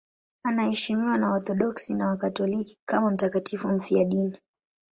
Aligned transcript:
Anaheshimiwa 0.43 1.17
na 1.17 1.29
Waorthodoksi 1.31 1.93
na 1.93 2.07
Wakatoliki 2.07 2.77
kama 2.85 3.11
mtakatifu 3.11 3.67
mfiadini. 3.69 4.37